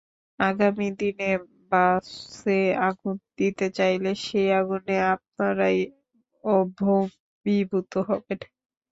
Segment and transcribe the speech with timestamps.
[0.39, 1.31] আগামী দিনে
[1.71, 2.59] বাসে
[2.81, 5.77] আগুন দিতে চাইলে সেই আগুনে আপনারাই
[6.77, 8.39] ভস্মীভূত হবেন।